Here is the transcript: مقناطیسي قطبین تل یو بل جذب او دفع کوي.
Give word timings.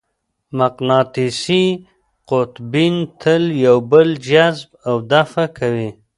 مقناطیسي 0.57 1.63
قطبین 2.29 2.95
تل 3.21 3.43
یو 3.65 3.77
بل 3.91 4.09
جذب 4.27 4.69
او 4.87 4.95
دفع 5.11 5.45
کوي. 5.57 5.89